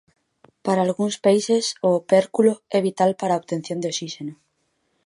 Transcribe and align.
Para 0.65 0.81
algúns 0.83 1.15
peixes 1.25 1.65
o 1.87 1.89
opérculo 2.01 2.53
é 2.77 2.79
vital 2.87 3.11
para 3.19 3.31
a 3.33 3.39
obtención 3.41 3.77
de 3.79 3.89
oxíxeno. 3.91 4.33